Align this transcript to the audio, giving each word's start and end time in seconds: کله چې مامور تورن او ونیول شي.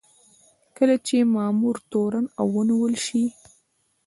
کله 0.77 0.95
چې 1.07 1.17
مامور 1.35 1.75
تورن 1.91 2.25
او 2.39 2.45
ونیول 2.55 2.93
شي. 3.05 3.23